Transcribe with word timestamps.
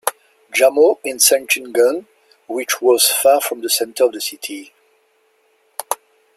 Jamo 0.51 0.97
in 1.03 1.17
Suncheon-gun, 1.19 2.07
which 2.47 2.81
was 2.81 3.07
far 3.09 3.39
from 3.39 3.61
the 3.61 3.69
centre 3.69 4.05
of 4.05 4.13
the 4.13 4.19
city. 4.19 4.73